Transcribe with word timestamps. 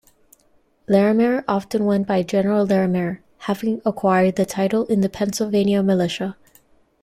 Larimer 0.87 1.43
often 1.47 1.85
went 1.85 2.07
by 2.07 2.23
"General 2.23 2.65
Larimer", 2.65 3.21
having 3.37 3.83
acquired 3.85 4.35
the 4.35 4.47
title 4.47 4.85
in 4.85 5.01
the 5.01 5.09
Pennsylvania 5.09 5.83
Militia. 5.83 6.35